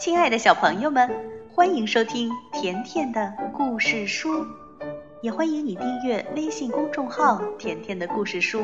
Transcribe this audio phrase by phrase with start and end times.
[0.00, 1.10] 亲爱的小朋友们，
[1.52, 4.46] 欢迎收听甜甜的故事书，
[5.20, 8.62] 也欢迎你订阅微信公众号“甜甜的故事书”。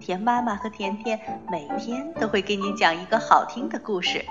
[0.00, 1.20] 甜妈妈和甜甜
[1.50, 4.24] 每天都会给你讲一个好听的故事。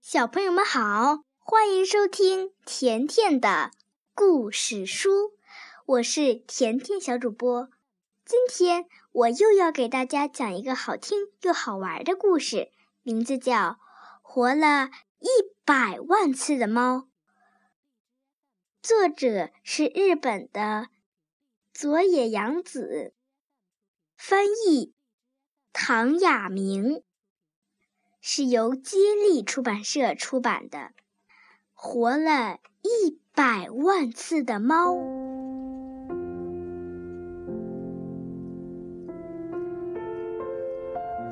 [0.00, 3.72] 小朋友们好，欢迎收听甜甜的
[4.14, 5.32] 故事书，
[5.84, 7.68] 我是甜甜小主播。
[8.26, 12.72] 今天我又要给大家讲一个好听又好玩的故事，
[13.04, 13.54] 名字叫
[14.20, 14.90] 《活了
[15.20, 15.28] 一
[15.64, 16.96] 百万次的猫》。
[18.82, 20.88] 作者是日本的
[21.72, 23.14] 佐野洋子，
[24.16, 24.92] 翻译
[25.72, 27.04] 唐雅明，
[28.20, 30.78] 是由接力出版社出版的
[31.72, 34.90] 《活了一百万次的猫》。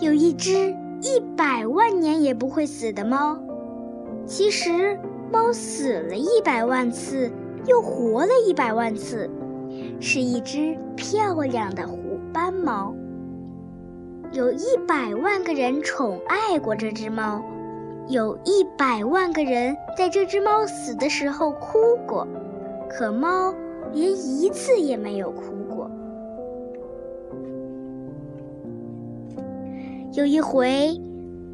[0.04, 0.52] 有一只
[1.00, 3.38] 一百万年也不会死的猫。
[4.26, 4.98] 其实，
[5.32, 7.32] 猫死了一百万次，
[7.66, 9.30] 又活了一百万次，
[10.00, 12.94] 是一只漂亮的虎斑猫。
[14.32, 17.42] 有一百万个人宠爱过这只猫，
[18.06, 22.28] 有一百万个人在这只猫死的时候哭过，
[22.90, 23.54] 可猫
[23.94, 25.42] 连一次也没有哭
[25.73, 25.73] 过。
[30.16, 30.96] 有一回，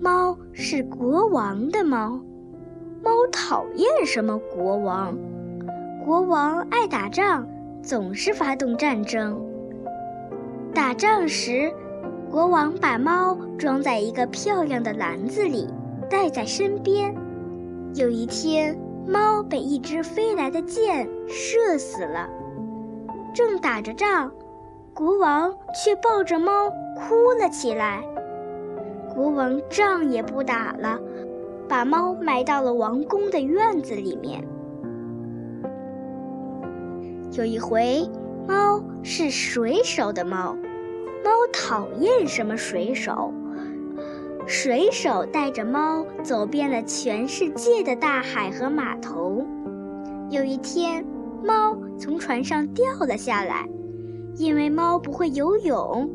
[0.03, 2.20] 猫是国王的猫。
[3.03, 5.16] 猫讨厌什么国王？
[6.05, 7.48] 国王爱打仗，
[7.83, 9.41] 总是发动战争。
[10.75, 11.72] 打仗时，
[12.31, 15.66] 国王把猫装在一个漂亮的篮子里，
[16.11, 17.14] 带在身边。
[17.94, 22.28] 有一天，猫被一只飞来的箭射死了。
[23.34, 24.31] 正打着仗，
[24.92, 25.50] 国王
[25.83, 28.04] 却抱着猫哭了起来。
[29.20, 30.98] 国王仗也不打了，
[31.69, 34.42] 把猫埋到了王宫的院子里面。
[37.32, 38.08] 有一回，
[38.48, 40.56] 猫是水手的猫，
[41.22, 43.31] 猫讨厌什么水手？
[44.47, 49.44] 水手带着猫走遍了全世界的大海和码头。
[50.31, 51.04] 有一天，
[51.44, 53.69] 猫从船上掉了下来，
[54.38, 56.08] 因为猫不会游泳。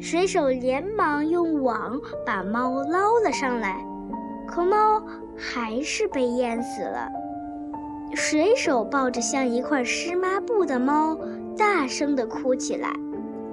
[0.00, 3.84] 水手连忙用网把猫捞了上来，
[4.46, 5.02] 可猫
[5.36, 7.08] 还是被淹死了。
[8.14, 11.18] 水手抱着像一块湿抹布的猫，
[11.56, 12.94] 大声地哭起来。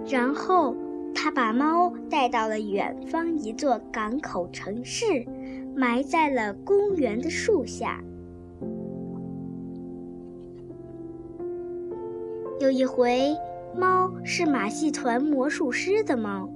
[0.07, 0.75] 然后
[1.13, 5.03] 他把猫带到了远方一座港口城市，
[5.75, 7.99] 埋在了公园的树下。
[12.59, 13.35] 有一回。
[13.77, 16.49] 猫是马戏团魔术师的猫，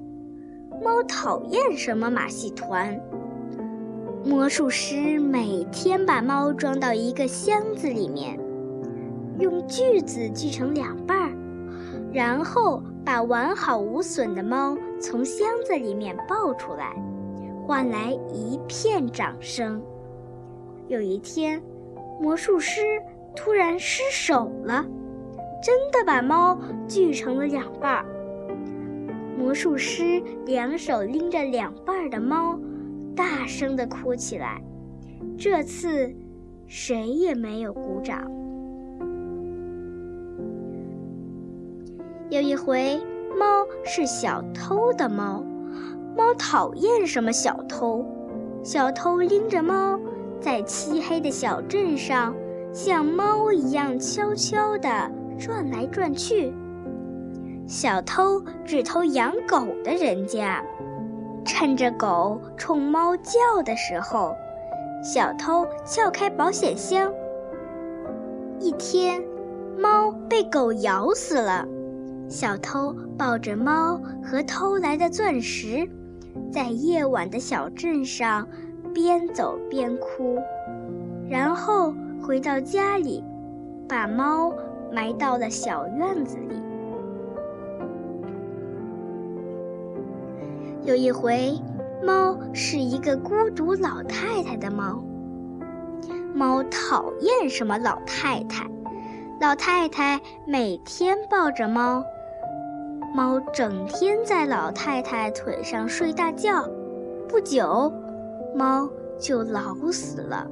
[0.82, 2.98] 猫讨厌什么马戏团？
[4.24, 8.40] 魔术师每天把猫装到一个箱子里面，
[9.38, 11.32] 用锯子锯成两半儿，
[12.14, 16.96] 然后把完好无损的猫从箱子里面抱出来，
[17.68, 19.82] 换来一片掌声。
[20.88, 21.62] 有一天，
[22.22, 22.82] 魔术师
[23.36, 24.86] 突然失手了。
[25.62, 28.06] 真的把猫锯成了两半儿。
[29.38, 32.60] 魔术师两手拎着两半儿的猫，
[33.16, 34.62] 大声地哭起来。
[35.38, 36.14] 这次，
[36.68, 38.30] 谁也没有鼓掌。
[42.30, 43.02] 有一回，
[43.38, 45.44] 猫是小偷的猫，
[46.16, 48.06] 猫讨厌什么小偷？
[48.62, 50.00] 小偷拎着猫，
[50.40, 52.36] 在漆黑的小镇上，
[52.74, 55.12] 像猫一样悄悄地。
[55.40, 56.54] 转来转去，
[57.66, 60.62] 小偷只偷养狗的人家。
[61.46, 64.36] 趁着狗冲猫叫的时候，
[65.02, 67.12] 小偷撬开保险箱。
[68.60, 69.24] 一天，
[69.78, 71.66] 猫被狗咬死了。
[72.28, 75.90] 小偷抱着猫和偷来的钻石，
[76.52, 78.46] 在夜晚的小镇上
[78.94, 80.38] 边走边哭，
[81.30, 83.24] 然后回到家里，
[83.88, 84.54] 把猫。
[84.92, 86.62] 埋到了小院子里。
[90.84, 91.54] 有一回，
[92.04, 95.04] 猫是一个孤独老太太的猫。
[96.34, 98.66] 猫讨厌什么老太太？
[99.42, 102.04] 老太太每天抱着猫，
[103.14, 106.68] 猫整天在老太太腿上睡大觉，
[107.28, 107.92] 不久，
[108.56, 108.90] 猫
[109.20, 110.48] 就老死了。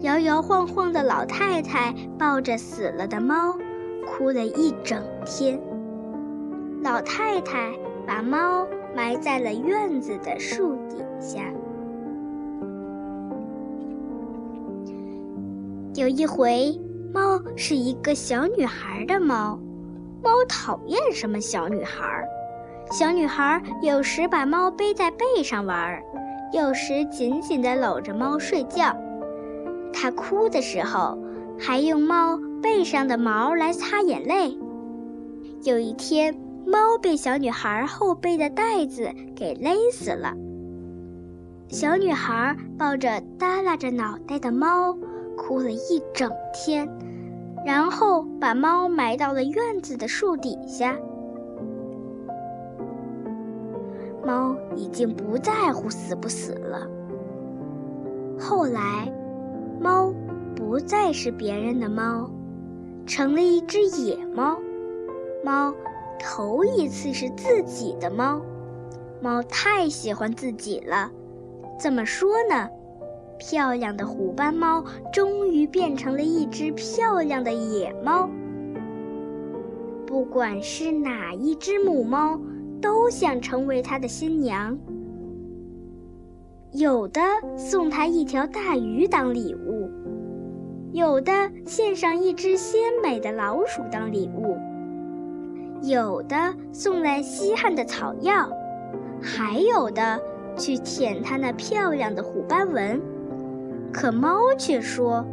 [0.00, 3.56] 摇摇晃晃的老太太抱着死了的猫，
[4.06, 5.60] 哭了一整天。
[6.82, 7.72] 老太太
[8.06, 8.64] 把猫
[8.94, 11.40] 埋在了院子的树底下。
[15.96, 16.80] 有一回，
[17.12, 19.58] 猫是一个小女孩的猫，
[20.22, 22.24] 猫讨厌什么小女孩。
[22.92, 26.00] 小女孩有时把猫背在背上玩，
[26.52, 28.96] 有时紧紧地搂着猫睡觉。
[29.92, 31.18] 她哭的时候，
[31.58, 34.58] 还用猫背上的毛来擦眼泪。
[35.64, 36.34] 有一天，
[36.66, 40.34] 猫被小女孩后背的带子给勒死了。
[41.68, 44.96] 小女孩抱着耷拉着脑袋的猫。
[45.40, 46.88] 哭了一整天，
[47.64, 50.98] 然后把猫埋到了院子的树底下。
[54.26, 56.88] 猫已经不在乎死不死了。
[58.36, 59.12] 后来，
[59.80, 60.12] 猫
[60.54, 62.30] 不再是别人的猫，
[63.06, 64.58] 成了一只野猫。
[65.44, 65.72] 猫
[66.18, 68.40] 头一次是自己的猫，
[69.20, 71.10] 猫太喜欢自己了。
[71.78, 72.68] 怎么说呢？
[73.38, 78.28] 漂亮的虎斑猫终于变成了一只漂亮的野猫。
[80.04, 82.40] 不管是哪一只母猫，
[82.80, 84.76] 都想成为它的新娘。
[86.72, 87.20] 有的
[87.56, 89.90] 送它一条大鱼当礼物，
[90.92, 91.32] 有的
[91.64, 94.54] 献上一只鲜美的老鼠当礼物，
[95.82, 96.36] 有的
[96.70, 98.50] 送来稀罕的草药，
[99.22, 100.20] 还有的
[100.58, 103.00] 去舔它那漂亮的虎斑纹。
[103.90, 105.24] 可猫却说：“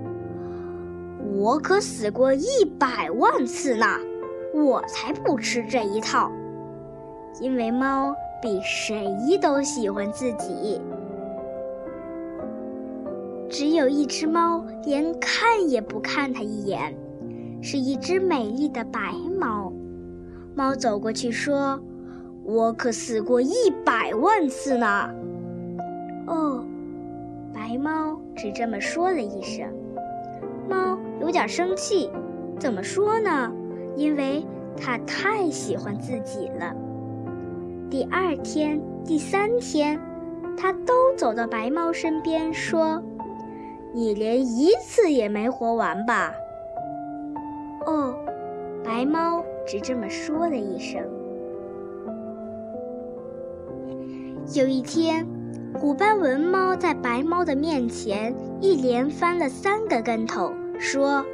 [1.35, 3.85] 我可死过一百万次呢，
[4.53, 6.31] 我才不吃这一套。
[7.41, 9.05] 因为猫比谁
[9.41, 10.79] 都喜欢自己。
[13.57, 16.93] 只有一只猫连看也不看它一眼，
[17.61, 19.71] 是一只美丽的白猫。
[20.53, 21.79] 猫走过去说
[22.43, 23.53] ：‘我可死过一
[23.85, 25.09] 百万次呢。’
[26.27, 26.65] 哦。”
[27.55, 29.65] 白猫只这么说了一声，
[30.69, 32.11] 猫有点生气。
[32.59, 33.49] 怎么说呢？
[33.95, 36.75] 因为它太喜欢自己了。
[37.89, 39.97] 第二天、第三天，
[40.57, 43.01] 它都走到白猫身边说
[43.95, 46.31] ：“你连一次也没活完吧？”
[47.87, 48.13] 哦，
[48.83, 51.01] 白猫只这么说了一声。
[54.53, 55.25] 有一天。
[55.77, 61.25] 虎斑纹猫在白猫的面前一连翻了三个跟头，说：“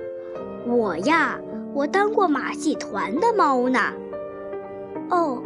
[0.65, 1.39] 我呀，
[1.75, 3.79] 我当过马戏团的猫呢。”
[5.11, 5.43] 哦，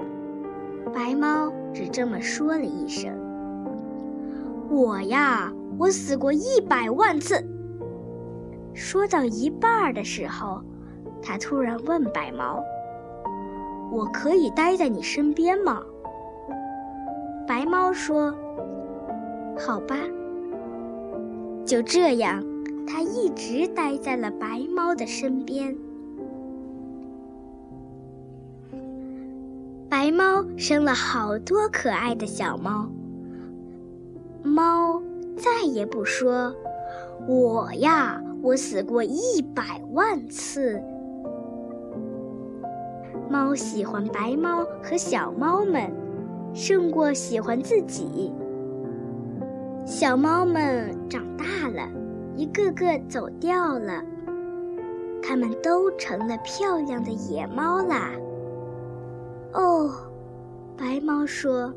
[0.94, 3.12] 白猫只这么说了一声。
[4.72, 7.44] “我呀，我死过一百万次。”
[8.74, 10.62] 说到一半的时候，
[11.22, 12.64] 他突然问白猫
[13.92, 15.82] ：“我可以待在你身边吗？”
[17.48, 18.36] 白猫说。
[19.58, 19.96] 好吧，
[21.66, 22.44] 就这样，
[22.86, 25.74] 它一直待在了白猫的身边。
[29.90, 32.90] 白猫生了好多可爱的小猫。
[34.44, 35.02] 猫
[35.36, 36.54] 再也不说
[37.28, 40.82] ：“我呀，我死过一百万次。”
[43.30, 45.92] 猫喜欢白猫和小猫们，
[46.54, 48.34] 胜过喜欢自己。
[49.86, 51.90] 小猫们长大了，
[52.36, 54.04] 一个个走掉了，
[55.22, 58.12] 它们都成了漂亮的野猫啦。
[59.54, 59.92] 哦，
[60.78, 61.74] 白猫说，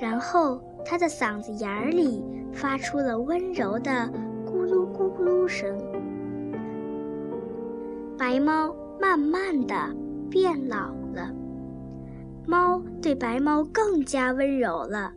[0.00, 3.90] 然后它的嗓子眼儿里发出了温柔的
[4.46, 5.78] 咕噜咕噜声。
[8.16, 9.94] 白猫慢慢的
[10.30, 11.34] 变老了，
[12.46, 15.12] 猫对白猫更加温柔了，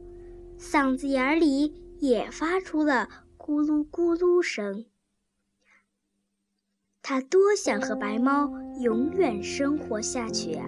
[0.57, 1.79] 嗓子眼里。
[2.01, 3.07] 也发出了
[3.37, 4.85] 咕噜咕噜声。
[7.03, 10.65] 它多想和白猫永远生活下去啊！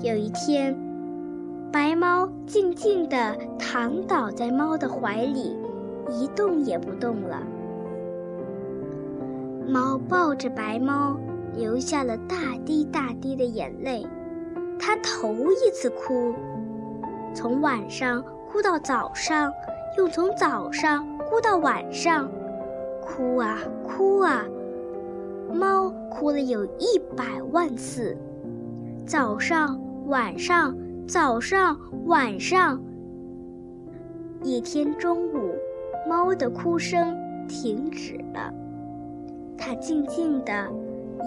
[0.00, 0.74] 有一天，
[1.70, 5.54] 白猫静静地躺倒在猫的怀里，
[6.10, 7.42] 一动也不动了。
[9.66, 11.18] 猫抱着白猫，
[11.54, 14.06] 流下了大滴大滴的眼泪。
[14.78, 16.32] 它头一次哭。
[17.34, 19.52] 从晚上哭到早上，
[19.98, 22.30] 又从早上哭到晚上，
[23.02, 24.46] 哭啊哭啊，
[25.52, 28.16] 猫哭了有一百万次。
[29.06, 30.74] 早上、晚上、
[31.08, 31.74] 早上、
[32.04, 32.78] 晚上。
[34.42, 35.54] 一天中午，
[36.06, 37.16] 猫的哭声
[37.48, 38.52] 停止了，
[39.56, 40.70] 它静静地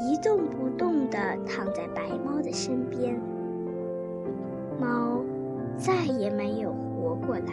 [0.08, 3.20] 一动不动地躺在白猫的身边。
[4.80, 5.20] 猫
[5.76, 7.52] 再也没有活过来。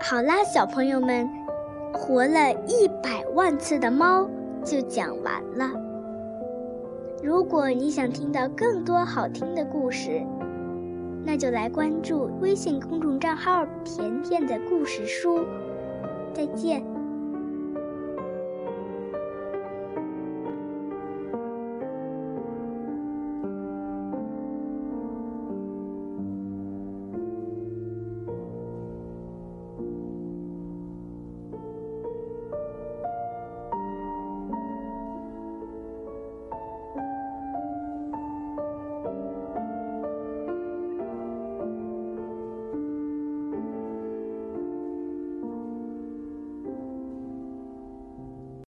[0.00, 1.28] 好啦，小朋友们，
[1.92, 4.28] 活了一百万次的猫
[4.64, 5.70] 就讲完了。
[7.22, 10.20] 如果你想听到更多好听的故事，
[11.24, 15.44] 那就来关注微信公众账号“甜甜的故事书”。
[16.34, 16.91] 再见。